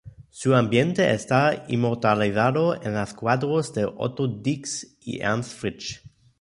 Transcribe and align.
Su 0.31 0.55
ambiente 0.55 1.13
está 1.13 1.63
inmortalizado 1.67 2.73
en 2.81 2.95
los 2.95 3.13
cuadros 3.13 3.71
de 3.75 3.85
Otto 3.85 4.25
Dix 4.27 4.97
y 4.99 5.19
Ernst 5.19 5.51
Fritsch. 5.55 6.01